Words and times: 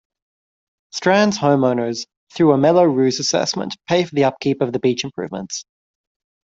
Strands 0.91 1.37
Homeowners, 1.37 2.07
through 2.33 2.53
a 2.53 2.57
Mello-Roos 2.57 3.19
assessment, 3.19 3.75
pay 3.87 4.03
for 4.03 4.15
the 4.15 4.23
upkeep 4.23 4.59
of 4.61 4.73
the 4.73 4.79
beach 4.79 5.03
improvements. 5.03 5.63